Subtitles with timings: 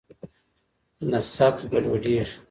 [1.09, 2.35] نسب ګډوډېږي.